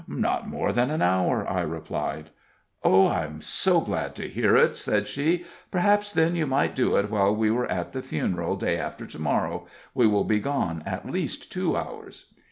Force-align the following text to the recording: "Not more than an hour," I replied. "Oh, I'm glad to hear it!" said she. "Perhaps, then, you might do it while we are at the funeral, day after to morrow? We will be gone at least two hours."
"Not 0.07 0.49
more 0.49 0.73
than 0.73 0.89
an 0.89 1.03
hour," 1.03 1.47
I 1.47 1.61
replied. 1.61 2.31
"Oh, 2.83 3.07
I'm 3.09 3.39
glad 3.85 4.15
to 4.15 4.27
hear 4.27 4.57
it!" 4.57 4.75
said 4.75 5.07
she. 5.07 5.45
"Perhaps, 5.69 6.11
then, 6.13 6.35
you 6.35 6.47
might 6.47 6.73
do 6.73 6.95
it 6.95 7.11
while 7.11 7.35
we 7.35 7.51
are 7.51 7.67
at 7.67 7.91
the 7.91 8.01
funeral, 8.01 8.55
day 8.55 8.79
after 8.79 9.05
to 9.05 9.19
morrow? 9.21 9.67
We 9.93 10.07
will 10.07 10.23
be 10.23 10.39
gone 10.39 10.81
at 10.87 11.05
least 11.07 11.51
two 11.51 11.77
hours." 11.77 12.33